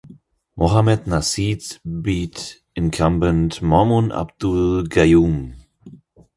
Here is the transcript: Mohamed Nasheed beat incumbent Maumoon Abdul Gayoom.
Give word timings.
Mohamed 0.55 1.05
Nasheed 1.05 1.77
beat 2.01 2.63
incumbent 2.73 3.61
Maumoon 3.61 4.11
Abdul 4.11 4.85
Gayoom. 4.87 5.53